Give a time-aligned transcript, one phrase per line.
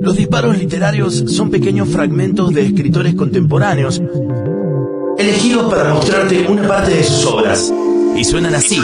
[0.00, 4.00] Los disparos literarios son pequeños fragmentos de escritores contemporáneos
[5.18, 7.72] elegidos para mostrarte una parte de sus obras.
[8.16, 8.80] Y suenan así,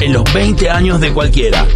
[0.00, 1.66] en los 20 años de cualquiera.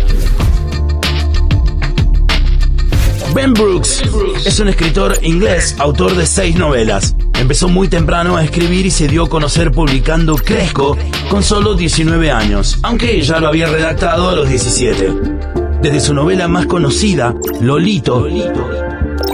[3.35, 4.03] Ben Brooks
[4.45, 7.17] es un escritor inglés, autor de seis novelas.
[7.41, 10.99] Empezó muy temprano a escribir y se dio a conocer publicando Cresco
[11.31, 15.52] con solo 19 años, aunque ya lo había redactado a los 17.
[15.83, 18.29] Desde su novela más conocida, Lolito,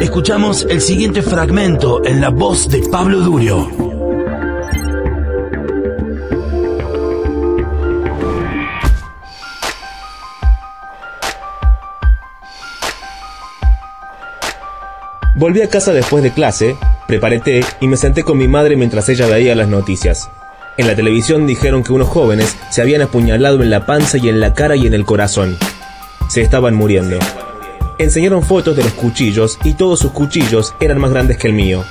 [0.01, 3.69] escuchamos el siguiente fragmento en la voz de Pablo Durio.
[15.35, 19.07] Volví a casa después de clase, preparé té y me senté con mi madre mientras
[19.11, 20.31] ella veía las noticias.
[20.79, 24.41] En la televisión dijeron que unos jóvenes se habían apuñalado en la panza y en
[24.41, 25.59] la cara y en el corazón.
[26.29, 27.19] Se estaban muriendo.
[27.99, 31.85] Enseñaron fotos de los cuchillos y todos sus cuchillos eran más grandes que el mío.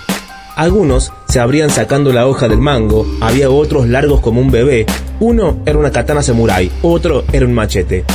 [0.56, 4.86] Algunos se abrían sacando la hoja del mango, había otros largos como un bebé,
[5.20, 8.06] uno era una katana samurai, otro era un machete.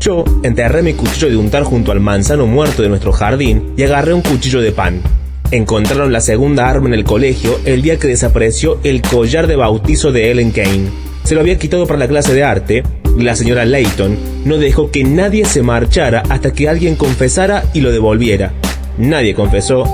[0.00, 4.12] Yo enterré mi cuchillo de untar junto al manzano muerto de nuestro jardín y agarré
[4.12, 5.02] un cuchillo de pan.
[5.50, 10.12] Encontraron la segunda arma en el colegio el día que desapareció el collar de bautizo
[10.12, 10.88] de Ellen Kane.
[11.22, 12.82] Se lo había quitado para la clase de arte
[13.16, 17.92] la señora Layton no dejó que nadie se marchara hasta que alguien confesara y lo
[17.92, 18.52] devolviera.
[18.98, 19.84] Nadie confesó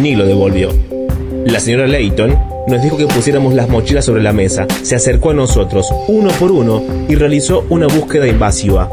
[0.00, 0.70] ni lo devolvió.
[1.44, 5.34] La señora Layton nos dijo que pusiéramos las mochilas sobre la mesa, se acercó a
[5.34, 8.88] nosotros uno por uno y realizó una búsqueda invasiva.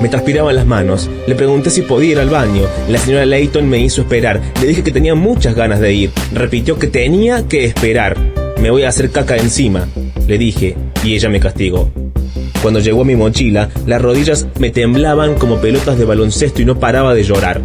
[0.00, 1.10] Me transpiraban las manos.
[1.26, 2.62] Le pregunté si podía ir al baño.
[2.88, 4.40] La señora Layton me hizo esperar.
[4.60, 6.10] Le dije que tenía muchas ganas de ir.
[6.32, 8.16] Repitió que tenía que esperar.
[8.60, 9.88] Me voy a hacer caca encima.
[10.28, 11.90] Le dije, y ella me castigó.
[12.62, 16.78] Cuando llegó a mi mochila, las rodillas me temblaban como pelotas de baloncesto y no
[16.78, 17.60] paraba de llorar.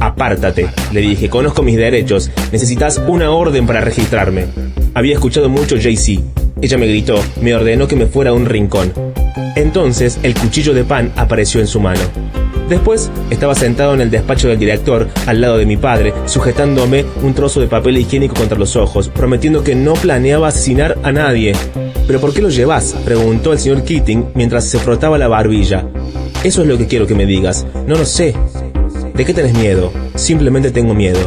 [0.00, 4.46] Apártate, le dije, conozco mis derechos, necesitas una orden para registrarme.
[4.94, 6.22] Había escuchado mucho Jay-Z.
[6.62, 8.92] Ella me gritó, me ordenó que me fuera a un rincón.
[9.56, 12.00] Entonces el cuchillo de pan apareció en su mano.
[12.70, 17.34] Después estaba sentado en el despacho del director, al lado de mi padre, sujetándome un
[17.34, 21.52] trozo de papel higiénico contra los ojos, prometiendo que no planeaba asesinar a nadie.
[22.06, 22.94] ¿Pero por qué lo llevas?
[23.04, 25.84] preguntó el señor Keating mientras se frotaba la barbilla.
[26.44, 27.66] Eso es lo que quiero que me digas.
[27.88, 28.36] No lo sé.
[29.14, 29.92] ¿De qué tenés miedo?
[30.14, 31.18] Simplemente tengo miedo.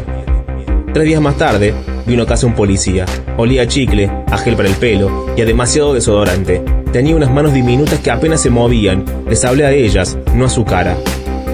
[0.93, 1.73] Tres días más tarde,
[2.07, 3.05] vino a casa un policía.
[3.35, 6.63] Olía a chicle, a gel para el pelo y a demasiado desodorante.
[6.93, 9.03] Tenía unas manos diminutas que apenas se movían.
[9.27, 10.95] Les hablé a ellas, no a su cara.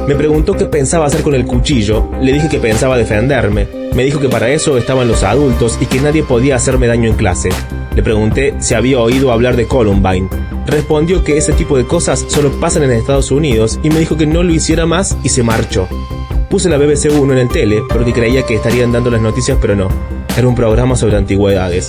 [0.10, 2.10] Me preguntó qué pensaba hacer con el cuchillo.
[2.20, 3.68] Le dije que pensaba defenderme.
[3.94, 7.16] Me dijo que para eso estaban los adultos y que nadie podía hacerme daño en
[7.16, 7.50] clase.
[7.94, 10.28] Le pregunté si había oído hablar de Columbine.
[10.66, 14.26] Respondió que ese tipo de cosas solo pasan en Estados Unidos y me dijo que
[14.26, 15.88] no lo hiciera más y se marchó.
[16.50, 19.76] Puse la BBC 1 en el tele porque creía que estarían dando las noticias, pero
[19.76, 19.90] no.
[20.36, 21.88] Era un programa sobre antigüedades.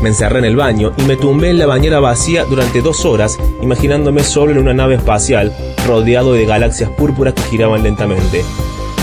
[0.00, 3.38] Me encerré en el baño y me tumbé en la bañera vacía durante dos horas,
[3.60, 5.52] imaginándome solo en una nave espacial,
[5.86, 8.44] rodeado de galaxias púrpuras que giraban lentamente.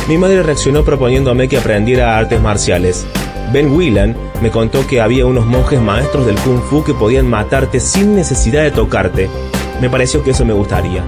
[0.07, 3.05] Mi madre reaccionó proponiéndome que aprendiera artes marciales.
[3.51, 7.79] Ben Whelan me contó que había unos monjes maestros del kung fu que podían matarte
[7.79, 9.29] sin necesidad de tocarte.
[9.81, 11.03] Me pareció que eso me gustaría.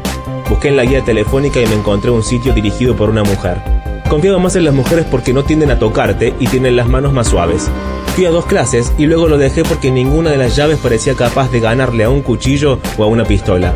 [0.50, 3.77] Busqué en la guía telefónica y me encontré un sitio dirigido por una mujer.
[4.10, 7.28] Confiaba más en las mujeres porque no tienden a tocarte y tienen las manos más
[7.28, 7.70] suaves.
[8.16, 11.52] Fui a dos clases y luego lo dejé porque ninguna de las llaves parecía capaz
[11.52, 13.74] de ganarle a un cuchillo o a una pistola.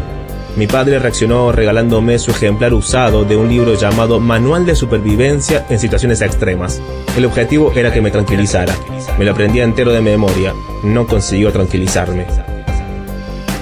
[0.56, 5.80] Mi padre reaccionó regalándome su ejemplar usado de un libro llamado Manual de Supervivencia en
[5.80, 6.81] Situaciones Extremas.
[7.18, 8.74] El objetivo era que me tranquilizara.
[9.19, 10.53] Me lo aprendía entero de memoria.
[10.84, 12.25] No consiguió tranquilizarme.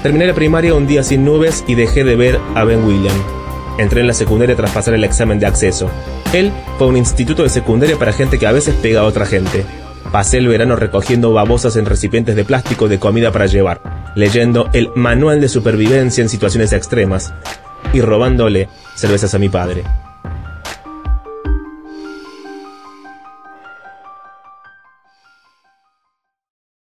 [0.02, 3.39] Terminé la primaria un día sin nubes y dejé de ver a Ben William.
[3.80, 5.90] Entré en la secundaria tras pasar el examen de acceso.
[6.34, 9.64] Él fue un instituto de secundaria para gente que a veces pega a otra gente.
[10.12, 14.90] Pasé el verano recogiendo babosas en recipientes de plástico de comida para llevar, leyendo el
[14.96, 17.32] Manual de Supervivencia en Situaciones Extremas
[17.94, 19.82] y robándole cervezas a mi padre.